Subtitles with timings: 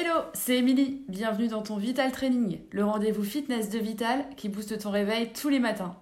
[0.00, 1.02] Hello, c'est Émilie.
[1.08, 5.48] Bienvenue dans ton Vital Training, le rendez-vous fitness de Vital qui booste ton réveil tous
[5.48, 5.96] les matins.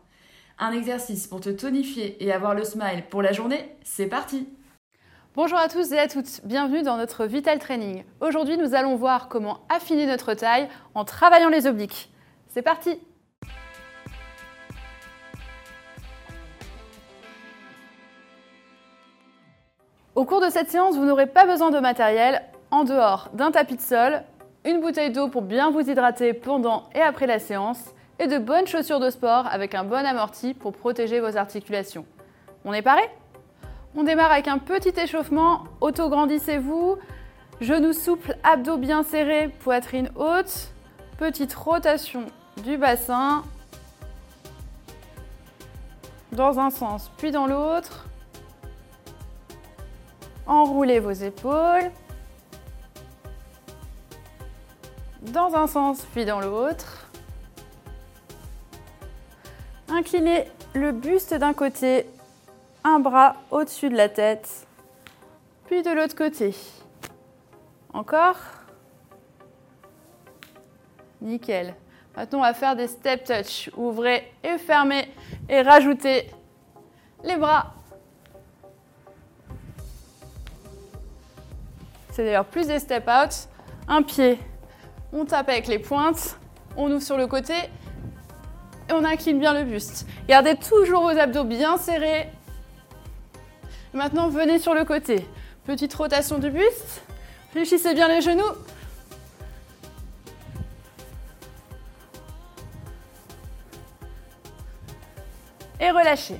[0.58, 4.50] Un exercice pour te tonifier et avoir le smile pour la journée, c'est parti
[5.34, 8.04] Bonjour à tous et à toutes, bienvenue dans notre Vital Training.
[8.20, 12.12] Aujourd'hui, nous allons voir comment affiner notre taille en travaillant les obliques.
[12.48, 13.00] C'est parti
[20.14, 23.76] Au cours de cette séance, vous n'aurez pas besoin de matériel en dehors d'un tapis
[23.76, 24.22] de sol,
[24.64, 28.66] une bouteille d'eau pour bien vous hydrater pendant et après la séance, et de bonnes
[28.66, 32.06] chaussures de sport avec un bon amorti pour protéger vos articulations.
[32.64, 33.02] On est paré?
[33.94, 36.96] On démarre avec un petit échauffement, auto-grandissez-vous,
[37.60, 40.68] genoux souples, abdos bien serrés, poitrine haute,
[41.18, 42.26] petite rotation
[42.64, 43.42] du bassin.
[46.32, 48.06] Dans un sens puis dans l'autre.
[50.46, 51.90] Enroulez vos épaules
[55.32, 57.10] dans un sens puis dans l'autre.
[59.88, 62.06] Inclinez le buste d'un côté,
[62.84, 64.66] un bras au-dessus de la tête,
[65.66, 66.54] puis de l'autre côté.
[67.92, 68.36] Encore.
[71.20, 71.74] Nickel.
[72.16, 73.70] Maintenant, on va faire des step touch.
[73.76, 75.08] Ouvrez et fermez
[75.48, 76.30] et rajoutez
[77.24, 77.74] les bras.
[82.10, 83.48] C'est d'ailleurs plus des step out.
[83.88, 84.38] Un pied
[85.12, 86.38] on tape avec les pointes,
[86.76, 87.54] on ouvre sur le côté
[88.88, 90.06] et on incline bien le buste.
[90.28, 92.28] Gardez toujours vos abdos bien serrés.
[93.92, 95.26] Maintenant, venez sur le côté.
[95.64, 97.02] Petite rotation du buste.
[97.50, 98.42] Fléchissez bien les genoux.
[105.80, 106.38] Et relâchez.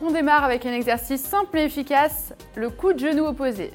[0.00, 3.72] On démarre avec un exercice simple et efficace, le coup de genou opposé.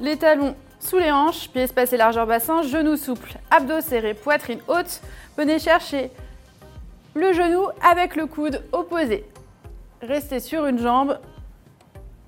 [0.00, 5.00] Les talons sous les hanches, pieds espacés largeur bassin, genoux souples, abdos serrés, poitrine haute.
[5.36, 6.10] Venez chercher
[7.14, 9.24] le genou avec le coude opposé.
[10.00, 11.18] Restez sur une jambe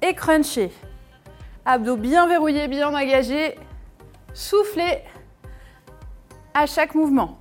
[0.02, 0.72] et crunchez.
[1.64, 3.56] Abdos bien verrouillés, bien engagés.
[4.34, 5.02] Soufflez
[6.54, 7.38] à chaque mouvement.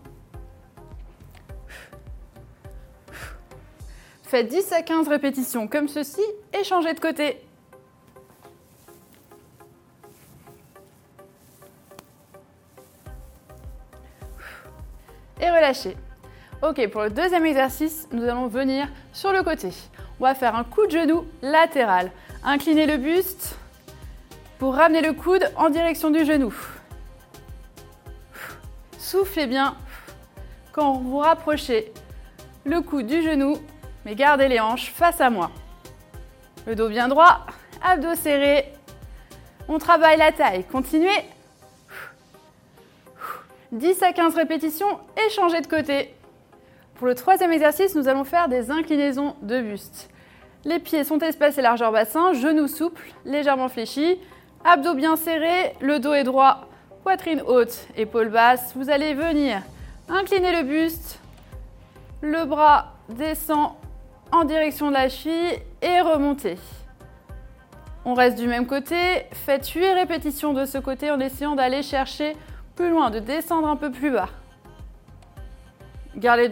[4.23, 6.21] Faites 10 à 15 répétitions comme ceci
[6.53, 7.41] et changez de côté.
[15.39, 15.95] Et relâchez.
[16.61, 19.69] Ok, pour le deuxième exercice, nous allons venir sur le côté.
[20.19, 22.11] On va faire un coup de genou latéral.
[22.43, 23.57] Inclinez le buste
[24.57, 26.53] pour ramener le coude en direction du genou.
[28.97, 29.75] Soufflez bien
[30.73, 31.93] quand vous rapprochez
[32.65, 33.57] le coude du genou,
[34.05, 35.51] mais gardez les hanches face à moi.
[36.67, 37.45] Le dos bien droit,
[37.81, 38.73] abdos serrés.
[39.69, 40.65] On travaille la taille.
[40.65, 41.23] Continuez
[43.71, 46.15] 10 à 15 répétitions et changer de côté.
[46.95, 50.09] Pour le troisième exercice, nous allons faire des inclinaisons de buste.
[50.65, 54.19] Les pieds sont espacés largeur bassin, genoux souples, légèrement fléchis,
[54.65, 56.67] abdos bien serrés, le dos est droit,
[57.03, 58.73] poitrine haute, épaules basses.
[58.75, 59.61] Vous allez venir
[60.09, 61.19] incliner le buste,
[62.21, 63.73] le bras descend
[64.31, 66.57] en direction de la cheville et remonter.
[68.03, 68.95] On reste du même côté,
[69.31, 72.35] faites 8 répétitions de ce côté en essayant d'aller chercher
[72.79, 74.29] plus loin, de descendre un peu plus bas.
[76.15, 76.47] Gardez,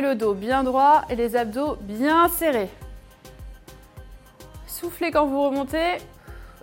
[0.00, 2.68] le dos bien droit et les abdos bien serrés.
[4.66, 5.98] Soufflez quand vous remontez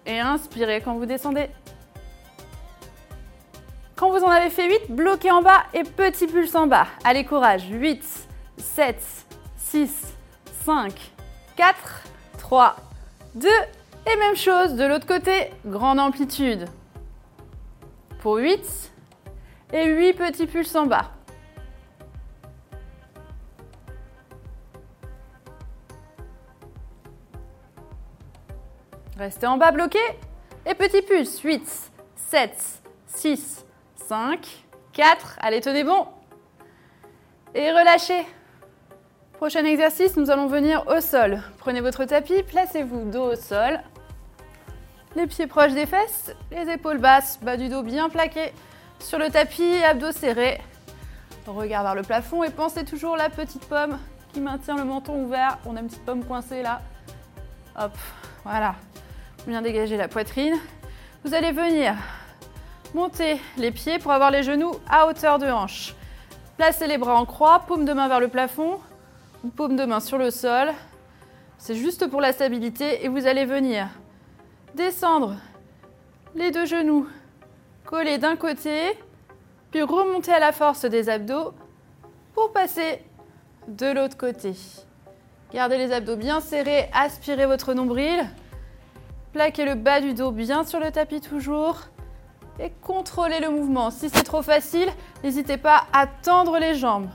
[0.05, 1.49] et inspirez quand vous descendez.
[3.95, 6.87] Quand vous en avez fait 8, bloquez en bas et petit pulse en bas.
[7.05, 7.69] Allez, courage.
[7.71, 8.03] 8,
[8.57, 9.01] 7,
[9.55, 10.13] 6,
[10.65, 10.93] 5,
[11.55, 12.03] 4,
[12.37, 12.75] 3,
[13.35, 16.67] 2 et même chose de l'autre côté, grande amplitude.
[18.19, 18.91] Pour 8,
[19.71, 21.11] et 8 petits pulses en bas.
[29.17, 29.99] Restez en bas bloqué.
[30.65, 31.39] Et petit pulse.
[31.41, 33.65] 8, 7, 6,
[33.95, 35.37] 5, 4.
[35.41, 36.07] Allez, tenez bon.
[37.53, 38.25] Et relâchez.
[39.33, 41.41] Prochain exercice, nous allons venir au sol.
[41.57, 43.79] Prenez votre tapis, placez-vous dos au sol.
[45.15, 48.53] Les pieds proches des fesses, les épaules basses, bas du dos bien plaqué.
[48.99, 50.61] Sur le tapis, abdos serrés.
[51.47, 53.97] Regard vers le plafond et pensez toujours la petite pomme
[54.31, 55.57] qui maintient le menton ouvert.
[55.65, 56.81] On a une petite pomme coincée là.
[57.75, 57.97] Hop,
[58.43, 58.75] voilà.
[59.47, 60.55] Bien dégager la poitrine.
[61.23, 61.95] Vous allez venir
[62.93, 65.95] monter les pieds pour avoir les genoux à hauteur de hanche.
[66.57, 68.79] Placez les bras en croix, paume de main vers le plafond,
[69.55, 70.69] paume de main sur le sol.
[71.57, 73.87] C'est juste pour la stabilité et vous allez venir
[74.75, 75.35] descendre
[76.35, 77.07] les deux genoux
[77.85, 78.97] Collez d'un côté,
[79.71, 81.55] puis remontez à la force des abdos
[82.35, 83.03] pour passer
[83.67, 84.53] de l'autre côté.
[85.51, 88.23] Gardez les abdos bien serrés, aspirez votre nombril.
[89.33, 91.79] Plaquez le bas du dos bien sur le tapis toujours.
[92.59, 93.89] Et contrôlez le mouvement.
[93.89, 94.89] Si c'est trop facile,
[95.23, 97.09] n'hésitez pas à tendre les jambes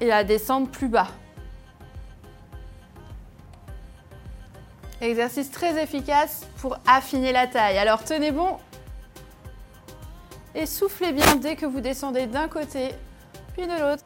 [0.00, 1.08] et à descendre plus bas.
[5.00, 7.78] Exercice très efficace pour affiner la taille.
[7.78, 8.58] Alors tenez bon
[10.54, 12.90] et soufflez bien dès que vous descendez d'un côté
[13.54, 14.04] puis de l'autre.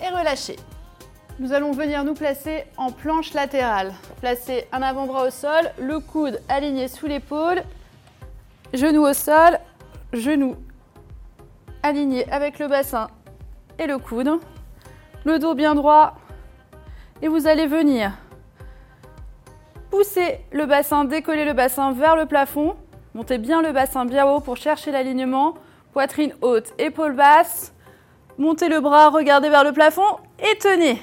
[0.00, 0.56] Et relâchez.
[1.38, 3.92] Nous allons venir nous placer en planche latérale.
[4.20, 7.62] Placez un avant-bras au sol, le coude aligné sous l'épaule,
[8.72, 9.58] genou au sol,
[10.12, 10.56] genou
[11.82, 13.08] aligné avec le bassin
[13.78, 14.38] et le coude,
[15.24, 16.14] le dos bien droit
[17.22, 18.12] et vous allez venir
[19.90, 22.76] pousser le bassin, décoller le bassin vers le plafond,
[23.14, 25.54] montez bien le bassin bien haut pour chercher l'alignement,
[25.92, 27.72] poitrine haute, épaule basse,
[28.36, 31.00] montez le bras, regardez vers le plafond et tenez.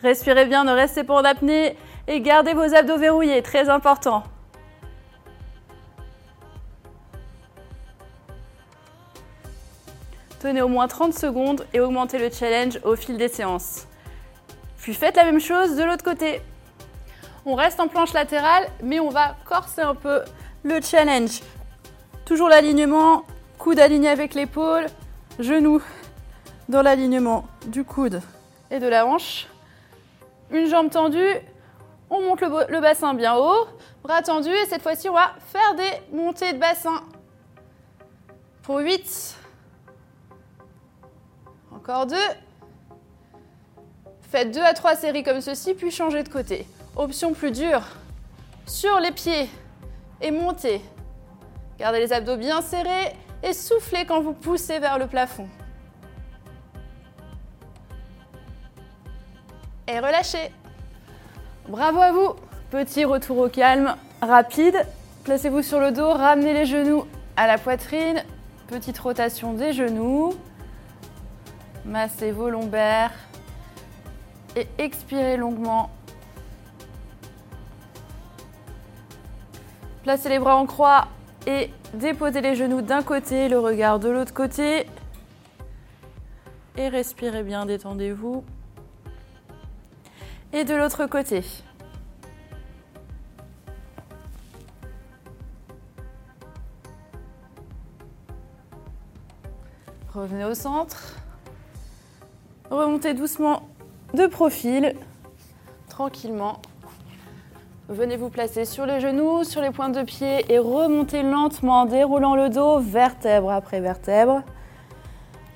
[0.00, 4.22] Respirez bien, ne restez pas en apnée et gardez vos abdos verrouillés, très important.
[10.44, 13.86] Tenez au moins 30 secondes et augmentez le challenge au fil des séances.
[14.76, 16.42] Puis faites la même chose de l'autre côté.
[17.46, 20.20] On reste en planche latérale, mais on va corser un peu
[20.62, 21.40] le challenge.
[22.26, 23.24] Toujours l'alignement,
[23.56, 24.84] coude aligné avec l'épaule,
[25.38, 25.80] genou
[26.68, 28.20] dans l'alignement du coude
[28.70, 29.46] et de la hanche.
[30.50, 31.36] Une jambe tendue,
[32.10, 33.66] on monte le, bassin bien haut,
[34.02, 37.02] bras tendus et cette fois-ci on va faire des montées de bassin.
[38.62, 39.38] Pour 8.
[41.84, 42.16] Encore 2.
[44.30, 46.66] Faites 2 à 3 séries comme ceci, puis changez de côté.
[46.96, 47.82] Option plus dure.
[48.66, 49.50] Sur les pieds
[50.22, 50.80] et montez.
[51.78, 55.48] Gardez les abdos bien serrés et soufflez quand vous poussez vers le plafond.
[59.86, 60.50] et relâchez.
[61.68, 62.34] Bravo à vous.
[62.70, 64.86] Petit retour au calme, rapide.
[65.24, 67.04] Placez-vous sur le dos, ramenez les genoux
[67.36, 68.22] à la poitrine.
[68.66, 70.34] Petite rotation des genoux.
[71.84, 73.12] Massez vos lombaires
[74.56, 75.90] et expirez longuement.
[80.02, 81.08] Placez les bras en croix
[81.46, 84.86] et déposez les genoux d'un côté, le regard de l'autre côté.
[86.76, 88.44] Et respirez bien, détendez-vous
[90.54, 91.42] et de l'autre côté.
[100.14, 101.23] Revenez au centre.
[102.74, 103.62] Remontez doucement
[104.14, 104.96] de profil,
[105.88, 106.60] tranquillement.
[107.88, 111.86] Venez vous placer sur les genoux, sur les pointes de pied et remontez lentement en
[111.86, 114.42] déroulant le dos, vertèbre après vertèbre.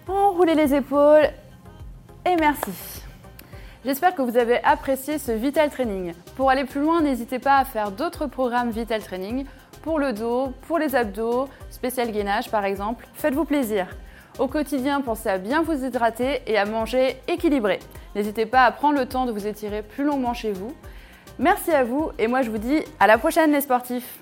[0.06, 1.29] Enroulez les épaules
[2.25, 3.03] et merci.
[3.85, 6.14] J'espère que vous avez apprécié ce Vital Training.
[6.37, 9.44] Pour aller plus loin, n'hésitez pas à faire d'autres programmes Vital Training
[9.82, 13.09] pour le dos, pour les abdos, spécial gainage par exemple.
[13.14, 13.88] Faites-vous plaisir.
[14.38, 17.81] Au quotidien, pensez à bien vous hydrater et à manger équilibré.
[18.14, 20.73] N'hésitez pas à prendre le temps de vous étirer plus longuement chez vous.
[21.40, 24.20] Merci à vous et moi je vous dis à la prochaine les sportifs